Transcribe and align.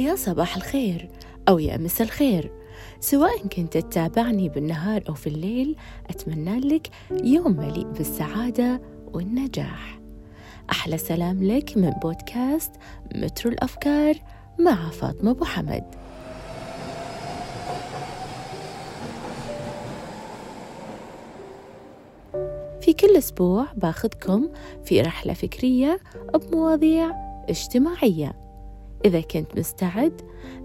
يا 0.00 0.16
صباح 0.16 0.56
الخير 0.56 1.08
أو 1.48 1.58
يا 1.58 1.76
مساء 1.76 2.06
الخير. 2.06 2.52
سواء 3.00 3.46
كنت 3.46 3.76
تتابعني 3.76 4.48
بالنهار 4.48 5.02
أو 5.08 5.14
في 5.14 5.26
الليل 5.26 5.76
أتمنى 6.10 6.60
لك 6.60 6.90
يوم 7.24 7.56
مليء 7.56 7.86
بالسعادة 7.86 8.80
والنجاح. 9.12 10.00
أحلى 10.70 10.98
سلام 10.98 11.44
لك 11.44 11.76
من 11.76 11.90
بودكاست 11.90 12.72
مترو 13.14 13.50
الأفكار 13.50 14.14
مع 14.58 14.90
فاطمة 14.90 15.30
أبو 15.30 15.44
حمد. 15.44 15.84
في 22.80 22.92
كل 22.92 23.16
أسبوع 23.16 23.66
باخذكم 23.76 24.48
في 24.84 25.00
رحلة 25.00 25.32
فكرية 25.32 26.00
بمواضيع 26.34 27.10
اجتماعية. 27.48 28.49
إذا 29.04 29.20
كنت 29.20 29.58
مستعد 29.58 30.20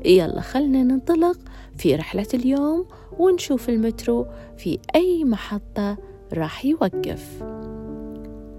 يلا 0.05 0.41
خلنا 0.41 0.84
ننطلق 0.84 1.38
في 1.77 1.95
رحلة 1.95 2.27
اليوم 2.34 2.88
ونشوف 3.20 3.70
المترو 3.70 4.27
في 4.57 4.80
أي 4.95 5.23
محطة 5.23 5.98
راح 6.34 6.66
يوقف. 6.66 7.43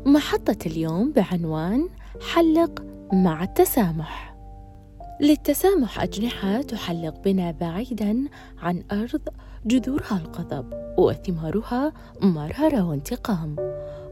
محطة 0.06 0.56
اليوم 0.66 1.12
بعنوان 1.12 1.88
حلق 2.32 2.84
مع 3.12 3.42
التسامح. 3.42 4.36
للتسامح 5.20 6.02
أجنحة 6.02 6.62
تحلق 6.62 7.14
بنا 7.24 7.50
بعيدا 7.50 8.24
عن 8.58 8.84
أرض 8.92 9.22
جذورها 9.66 10.22
الغضب 10.24 10.72
وثمارها 10.98 11.92
مرارة 12.22 12.88
وانتقام 12.88 13.56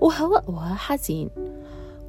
وهواؤها 0.00 0.74
حزين. 0.74 1.30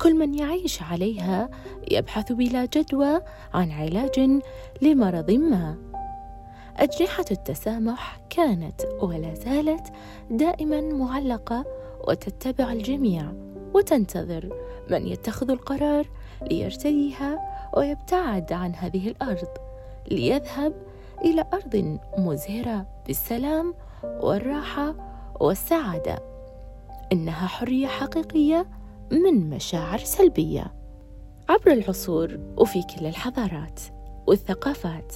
كل 0.02 0.16
من 0.16 0.34
يعيش 0.34 0.82
عليها 0.82 1.50
يبحث 1.92 2.32
بلا 2.32 2.66
جدوى 2.66 3.22
عن 3.54 3.72
علاج 3.72 4.42
لمرض 4.82 5.32
ما. 5.32 5.78
أجنحة 6.78 7.26
التسامح 7.32 8.20
كانت 8.30 8.82
ولا 9.02 9.34
زالت 9.34 9.94
دائما 10.30 10.82
معلقة 10.82 11.66
وتتبع 12.08 12.72
الجميع 12.72 13.32
وتنتظر 13.74 14.50
من 14.92 15.08
يتخذ 15.08 15.50
القرار 15.50 16.08
ليرتديها 16.52 17.40
ويبتعد 17.78 18.54
عن 18.54 18.76
هذه 18.76 19.08
الأرض 19.08 19.48
ليذهب 20.12 20.74
إلى 21.22 21.46
أرض 21.54 22.00
مزهرة 22.18 22.86
بالسلام 23.08 23.74
والراحة 24.04 24.96
والسعادة. 25.40 26.20
إنها 27.12 27.48
حرية 27.48 27.88
حقيقية 27.88 28.66
من 29.12 29.50
مشاعر 29.50 29.98
سلبية. 29.98 30.74
عبر 31.50 31.72
العصور 31.72 32.40
وفي 32.58 32.84
كل 32.84 33.06
الحضارات 33.06 33.80
والثقافات 34.28 35.14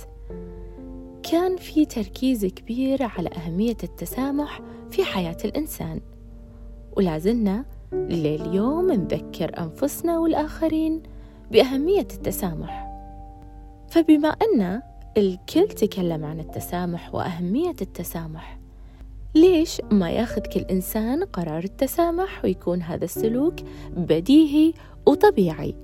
كان 1.32 1.58
في 1.58 1.86
تركيز 1.86 2.46
كبير 2.46 3.04
على 3.04 3.30
أهمية 3.30 3.78
التسامح 3.84 4.62
في 4.92 5.04
حياة 5.04 5.38
الإنسان. 5.46 6.02
ولا 6.98 7.18
زلنا 7.18 7.66
لليوم 7.94 8.92
نذكر 8.92 9.60
أنفسنا 9.60 10.20
والآخرين 10.20 11.04
بأهمية 11.52 12.08
التسامح. 12.14 12.90
فبما 13.90 14.28
أن 14.28 14.82
الكل 15.18 15.68
تكلم 15.68 16.26
عن 16.26 16.40
التسامح 16.40 17.16
وأهمية 17.16 17.76
التسامح 17.82 18.59
ليش 19.36 19.82
ما 19.92 20.10
ياخذ 20.10 20.42
كل 20.42 20.60
إنسان 20.60 21.24
قرار 21.24 21.64
التسامح 21.64 22.42
ويكون 22.44 22.82
هذا 22.82 23.06
السلوك 23.06 23.56
بديهي 23.98 24.74
وطبيعي؟ 25.06 25.76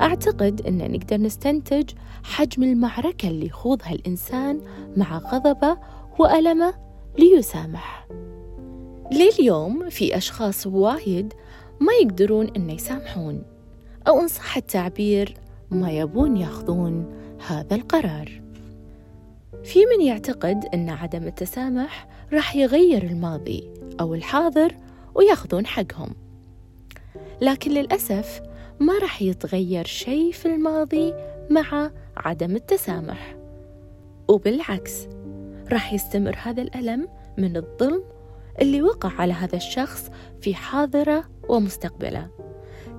أعتقد 0.00 0.66
أن 0.66 0.92
نقدر 0.92 1.16
نستنتج 1.16 1.90
حجم 2.22 2.62
المعركة 2.62 3.28
اللي 3.28 3.46
يخوضها 3.46 3.92
الإنسان 3.92 4.60
مع 4.96 5.18
غضبة 5.18 5.78
وألمة 6.18 6.74
ليسامح. 7.18 8.08
لليوم 9.12 9.90
في 9.90 10.16
أشخاص 10.16 10.66
وايد 10.66 11.32
ما 11.80 11.92
يقدرون 12.02 12.48
أن 12.56 12.70
يسامحون 12.70 13.42
أو 14.08 14.20
إن 14.20 14.28
صح 14.28 14.56
التعبير 14.56 15.34
ما 15.70 15.90
يبون 15.90 16.36
ياخذون 16.36 17.06
هذا 17.46 17.76
القرار. 17.76 18.47
في 19.64 19.78
من 19.86 20.06
يعتقد 20.06 20.64
أن 20.74 20.90
عدم 20.90 21.26
التسامح 21.26 22.08
راح 22.32 22.56
يغير 22.56 23.02
الماضي 23.02 23.70
أو 24.00 24.14
الحاضر 24.14 24.76
وياخذون 25.14 25.66
حقهم. 25.66 26.14
لكن 27.40 27.70
للأسف 27.70 28.40
ما 28.80 28.98
راح 28.98 29.22
يتغير 29.22 29.84
شيء 29.84 30.32
في 30.32 30.46
الماضي 30.46 31.14
مع 31.50 31.90
عدم 32.16 32.56
التسامح. 32.56 33.36
وبالعكس 34.28 35.08
راح 35.72 35.92
يستمر 35.92 36.36
هذا 36.42 36.62
الألم 36.62 37.08
من 37.38 37.56
الظلم 37.56 38.02
اللي 38.60 38.82
وقع 38.82 39.08
على 39.08 39.32
هذا 39.32 39.56
الشخص 39.56 40.10
في 40.40 40.54
حاضره 40.54 41.24
ومستقبله. 41.48 42.28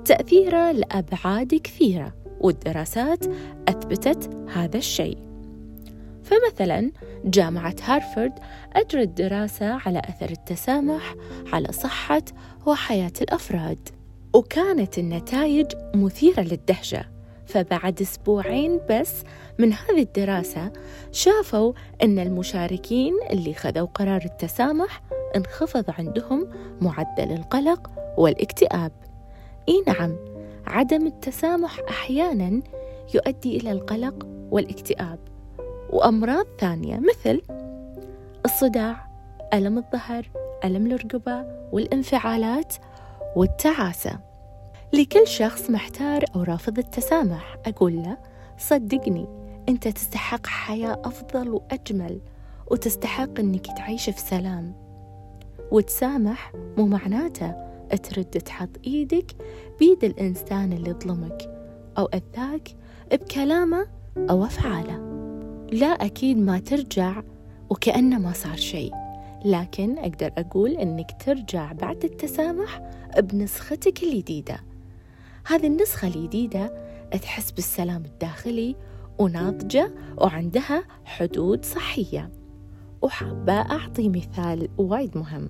تأثيره 0.06 0.72
لأبعاد 0.72 1.56
كثيرة 1.56 2.14
والدراسات 2.40 3.26
أثبتت 3.68 4.30
هذا 4.50 4.78
الشيء. 4.78 5.28
فمثلا 6.29 6.91
جامعة 7.25 7.75
هارفارد 7.84 8.34
أجرت 8.73 9.07
دراسة 9.07 9.66
على 9.66 10.00
أثر 10.00 10.29
التسامح 10.29 11.16
على 11.53 11.72
صحة 11.72 12.22
وحياة 12.66 13.12
الأفراد. 13.22 13.90
وكانت 14.34 14.97
النتائج 14.97 15.66
مثيرة 15.95 16.41
للدهشة. 16.41 17.06
فبعد 17.45 18.01
أسبوعين 18.01 18.79
بس 18.90 19.23
من 19.59 19.73
هذه 19.73 20.01
الدراسة 20.01 20.72
شافوا 21.12 21.73
أن 22.03 22.19
المشاركين 22.19 23.13
اللي 23.29 23.53
خذوا 23.53 23.88
قرار 23.88 24.22
التسامح 24.25 25.01
انخفض 25.35 25.85
عندهم 25.97 26.47
معدل 26.81 27.31
القلق 27.31 27.91
والاكتئاب. 28.17 28.91
إي 29.69 29.84
نعم 29.88 30.16
عدم 30.67 31.07
التسامح 31.07 31.79
أحيانا 31.90 32.61
يؤدي 33.16 33.57
إلى 33.57 33.72
القلق 33.72 34.28
والاكتئاب. 34.51 35.28
وأمراض 35.89 36.45
ثانية 36.59 37.00
مثل 37.00 37.41
الصداع 38.45 39.07
ألم 39.53 39.77
الظهر 39.77 40.29
ألم 40.63 40.85
الرقبة 40.85 41.45
والانفعالات 41.72 42.73
والتعاسة. 43.35 44.19
لكل 44.94 45.28
شخص 45.28 45.69
محتار 45.69 46.25
أو 46.35 46.44
رافض 46.44 46.78
التسامح 46.78 47.57
أقول 47.66 47.95
له 47.95 48.17
صدقني 48.57 49.28
أنت 49.69 49.88
تستحق 49.88 50.47
حياة 50.47 51.01
أفضل 51.05 51.49
وأجمل 51.49 52.22
وتستحق 52.72 53.39
إنك 53.39 53.66
تعيش 53.78 54.09
في 54.09 54.19
سلام. 54.19 54.73
وتسامح 55.72 56.53
مو 56.78 56.85
معناته 56.85 57.69
ترد 58.03 58.25
تحط 58.25 58.69
إيدك 58.88 59.35
بيد 59.79 60.03
الإنسان 60.03 60.73
اللي 60.73 60.94
ظلمك 60.94 61.41
أو 61.97 62.05
أذاك 62.05 62.69
بكلامه 63.11 63.88
أو 64.17 64.45
أفعاله. 64.45 65.09
لا 65.72 65.88
أكيد 65.88 66.38
ما 66.38 66.59
ترجع 66.59 67.22
وكأنه 67.69 68.19
ما 68.19 68.34
صار 68.34 68.56
شيء. 68.56 68.94
لكن 69.46 69.97
أقدر 69.97 70.31
أقول 70.38 70.72
أنك 70.72 71.16
ترجع 71.25 71.72
بعد 71.72 72.03
التسامح 72.03 72.81
بنسختك 73.19 74.03
الجديدة. 74.03 74.59
هذه 75.46 75.68
النسخة 75.68 76.08
الجديدة 76.08 76.74
تحس 77.22 77.52
بالسلام 77.52 78.06
الداخلي 78.06 78.75
وناضجة 79.19 79.91
وعندها 80.18 80.84
حدود 81.06 81.66
صحية. 81.66 82.31
وحابة 83.02 83.53
أعطي 83.53 84.09
مثال 84.09 84.69
وايد 84.78 85.18
مهم. 85.18 85.50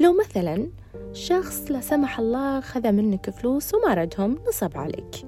لو 0.00 0.18
مثلا 0.20 0.70
شخص 1.12 1.70
لا 1.70 1.80
سمح 1.80 2.18
الله 2.18 2.60
خذ 2.60 2.92
منك 2.92 3.30
فلوس 3.30 3.74
وما 3.74 3.94
ردهم 3.94 4.38
نصب 4.48 4.78
عليك. 4.78 5.26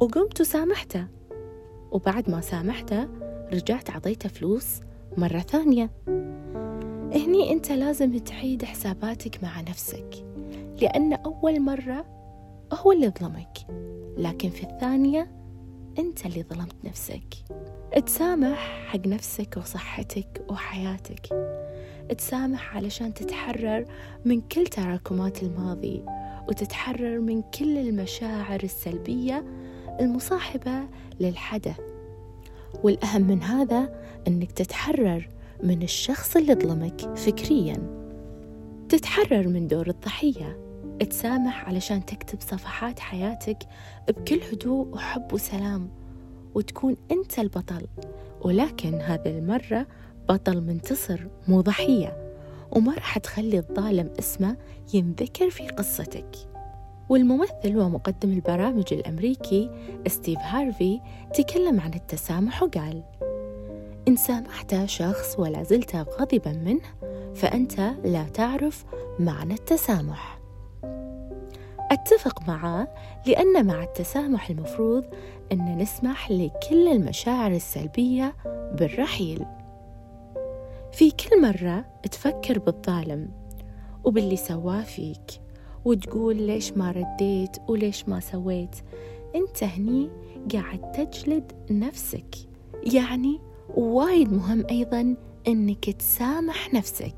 وقمت 0.00 0.40
وسامحته. 0.40 1.06
وبعد 1.94 2.30
ما 2.30 2.40
سامحته 2.40 3.08
رجعت 3.52 3.90
عطيته 3.90 4.28
فلوس 4.28 4.80
مرة 5.16 5.38
ثانية. 5.38 5.90
هني 7.14 7.52
أنت 7.52 7.72
لازم 7.72 8.18
تعيد 8.18 8.64
حساباتك 8.64 9.42
مع 9.42 9.60
نفسك 9.60 10.24
لأن 10.82 11.12
أول 11.12 11.60
مرة 11.60 12.06
هو 12.72 12.92
اللي 12.92 13.12
ظلمك 13.20 13.58
لكن 14.18 14.50
في 14.50 14.62
الثانية 14.62 15.30
أنت 15.98 16.26
اللي 16.26 16.42
ظلمت 16.42 16.76
نفسك. 16.84 17.34
تسامح 18.06 18.86
حق 18.86 19.06
نفسك 19.06 19.54
وصحتك 19.56 20.44
وحياتك. 20.50 21.26
تسامح 22.18 22.76
علشان 22.76 23.14
تتحرر 23.14 23.84
من 24.24 24.40
كل 24.40 24.66
تراكمات 24.66 25.42
الماضي 25.42 26.02
وتتحرر 26.48 27.20
من 27.20 27.42
كل 27.42 27.78
المشاعر 27.78 28.62
السلبية 28.62 29.44
المصاحبة 30.00 30.88
للحدث 31.20 31.80
والأهم 32.82 33.22
من 33.22 33.42
هذا 33.42 33.94
أنك 34.28 34.52
تتحرر 34.52 35.28
من 35.62 35.82
الشخص 35.82 36.36
اللي 36.36 36.54
ظلمك 36.54 37.16
فكريا. 37.16 37.76
تتحرر 38.88 39.48
من 39.48 39.68
دور 39.68 39.88
الضحية. 39.88 40.58
تسامح 41.10 41.68
علشان 41.68 42.06
تكتب 42.06 42.40
صفحات 42.40 43.00
حياتك 43.00 43.58
بكل 44.08 44.40
هدوء 44.52 44.86
وحب 44.86 45.32
وسلام 45.32 45.88
وتكون 46.54 46.96
أنت 47.12 47.38
البطل. 47.38 47.86
ولكن 48.40 48.94
هذه 48.94 49.38
المرة 49.38 49.86
بطل 50.28 50.60
منتصر 50.60 51.20
مو 51.48 51.60
ضحية 51.60 52.34
وما 52.70 52.94
راح 52.94 53.18
تخلي 53.18 53.58
الظالم 53.58 54.10
اسمه 54.18 54.56
ينذكر 54.94 55.50
في 55.50 55.68
قصتك. 55.68 56.53
والممثل 57.08 57.76
ومقدم 57.76 58.32
البرامج 58.32 58.92
الأمريكي 58.92 59.70
ستيف 60.06 60.38
هارفي 60.38 61.00
تكلم 61.34 61.80
عن 61.80 61.94
التسامح 61.94 62.62
وقال 62.62 63.02
إن 64.08 64.16
سامحت 64.16 64.84
شخص 64.84 65.38
ولا 65.38 65.62
زلت 65.62 65.96
غاضبا 65.96 66.52
منه 66.52 67.14
فأنت 67.34 67.80
لا 68.04 68.24
تعرف 68.34 68.84
معنى 69.18 69.54
التسامح. 69.54 70.38
أتفق 71.90 72.48
معاه 72.48 72.88
لأن 73.26 73.66
مع 73.66 73.82
التسامح 73.82 74.50
المفروض 74.50 75.04
أن 75.52 75.78
نسمح 75.78 76.30
لكل 76.30 76.88
المشاعر 76.88 77.50
السلبية 77.50 78.34
بالرحيل. 78.72 79.44
في 80.92 81.10
كل 81.10 81.42
مرة 81.42 81.84
تفكر 82.10 82.58
بالظالم 82.58 83.28
وباللي 84.04 84.36
سواه 84.36 84.82
فيك 84.82 85.43
وتقول 85.84 86.36
ليش 86.36 86.72
ما 86.72 86.90
رديت 86.90 87.56
وليش 87.68 88.08
ما 88.08 88.20
سويت. 88.20 88.76
انت 89.34 89.64
هني 89.64 90.10
قاعد 90.52 90.92
تجلد 90.92 91.52
نفسك. 91.70 92.34
يعني 92.94 93.40
وايد 93.74 94.32
مهم 94.32 94.66
أيضا 94.70 95.16
أنك 95.48 95.90
تسامح 95.90 96.74
نفسك 96.74 97.16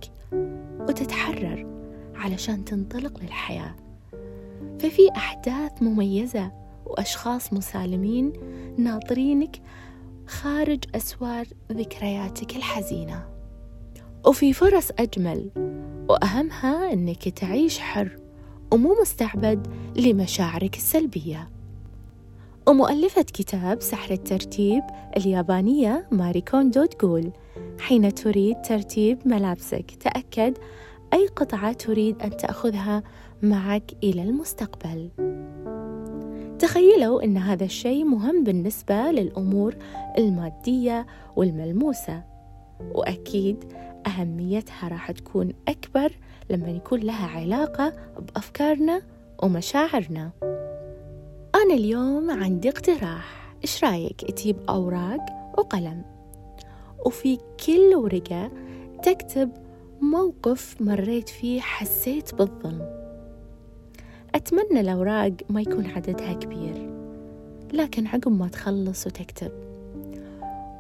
وتتحرر 0.89 1.67
علشان 2.15 2.65
تنطلق 2.65 3.21
للحياة. 3.23 3.77
ففي 4.79 5.11
أحداث 5.17 5.83
مميزة 5.83 6.53
وأشخاص 6.87 7.53
مسالمين 7.53 8.33
ناطرينك 8.79 9.57
خارج 10.27 10.85
أسوار 10.95 11.47
ذكرياتك 11.73 12.57
الحزينة. 12.57 13.29
وفي 14.27 14.53
فرص 14.53 14.91
أجمل 14.99 15.51
وأهمها 16.09 16.93
أنك 16.93 17.29
تعيش 17.29 17.79
حر 17.79 18.26
ومو 18.77 18.97
مستعبد 19.01 19.67
لمشاعرك 19.97 20.77
السلبية. 20.77 21.49
ومؤلفة 22.69 23.23
كتاب 23.23 23.81
سحر 23.81 24.13
الترتيب 24.15 24.83
اليابانية 25.17 26.09
ماري 26.13 26.41
كوندو 26.41 26.85
تقول 26.85 27.33
حين 27.79 28.15
تريد 28.15 28.63
ترتيب 28.63 29.19
ملابسك 29.25 29.91
تأكد 30.01 30.59
أي 31.13 31.27
قطعة 31.27 31.73
تريد 31.73 32.23
أن 32.23 32.37
تأخذها 32.37 33.03
معك 33.43 33.93
إلى 34.05 34.23
المستقبل. 34.23 35.11
تخيلوا 36.59 37.25
أن 37.25 37.37
هذا 37.37 37.65
الشيء 37.65 38.05
مهم 38.05 38.45
بالنسبة 38.45 39.11
للأمور 39.11 39.75
المادية 40.19 41.07
والملموسة. 41.37 42.23
وأكيد 42.95 43.65
أهميتها 44.07 44.89
راح 44.89 45.11
تكون 45.11 45.53
أكبر 45.69 46.13
لما 46.51 46.69
يكون 46.69 47.01
لها 47.01 47.27
علاقة 47.27 47.93
بأفكارنا 48.19 49.03
ومشاعرنا. 49.43 50.31
أنا 51.55 51.75
اليوم 51.75 52.31
عندي 52.31 52.69
اقتراح. 52.69 53.55
إيش 53.63 53.85
رأيك 53.85 54.31
تجيب 54.31 54.57
أوراق 54.69 55.53
وقلم؟ 55.59 56.03
وفي 57.07 57.39
كل 57.67 57.95
ورقة 57.95 58.51
تكتب 59.03 59.51
موقف 60.01 60.77
مريت 60.81 61.29
فيه 61.29 61.61
حسيت 61.61 62.35
بالظلم. 62.35 63.07
أتمنى 64.35 64.81
الأوراق 64.81 65.33
ما 65.51 65.61
يكون 65.61 65.87
عددها 65.87 66.33
كبير 66.33 66.91
لكن 67.73 68.07
عقب 68.07 68.33
ما 68.33 68.49
تخلص 68.49 69.07
وتكتب 69.07 69.53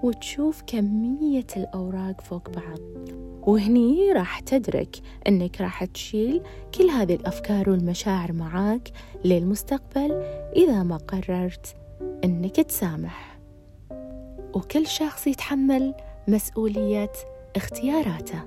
وتشوف 0.02 0.62
كمية 0.66 1.46
الأوراق 1.56 2.20
فوق 2.20 2.50
بعض. 2.50 3.15
وهني 3.46 4.12
راح 4.12 4.40
تدرك 4.40 4.96
أنك 5.28 5.60
راح 5.60 5.84
تشيل 5.84 6.42
كل 6.74 6.90
هذه 6.90 7.14
الأفكار 7.14 7.70
والمشاعر 7.70 8.32
معاك 8.32 8.90
للمستقبل 9.24 10.22
إذا 10.56 10.82
ما 10.82 10.96
قررت 10.96 11.76
أنك 12.24 12.56
تسامح. 12.56 13.38
وكل 14.54 14.86
شخص 14.86 15.26
يتحمل 15.26 15.94
مسؤولية 16.28 17.12
اختياراته. 17.56 18.40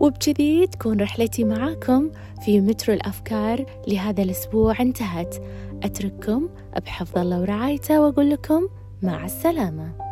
وبكذي 0.00 0.66
تكون 0.66 1.00
رحلتي 1.00 1.44
معاكم 1.44 2.10
في 2.44 2.60
مترو 2.60 2.94
الأفكار 2.94 3.66
لهذا 3.88 4.22
الأسبوع 4.22 4.80
انتهت. 4.80 5.36
أترككم 5.82 6.48
بحفظ 6.84 7.18
الله 7.18 7.40
ورعايته 7.40 8.00
وأقول 8.00 8.30
لكم 8.30 8.68
مع 9.02 9.24
السلامة. 9.24 10.05